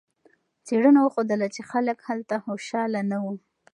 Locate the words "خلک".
1.71-1.97